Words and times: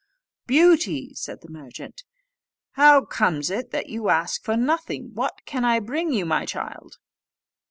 "Beauty," 0.47 1.11
said 1.13 1.41
the 1.41 1.51
merchant, 1.51 2.05
"how 2.71 3.05
comes 3.05 3.51
it 3.51 3.69
that 3.69 3.87
you 3.89 4.09
ask 4.09 4.43
for 4.43 4.57
nothing: 4.57 5.11
what 5.13 5.45
can 5.45 5.63
I 5.63 5.79
bring 5.79 6.11
you, 6.11 6.25
my 6.25 6.43
child?" 6.43 6.97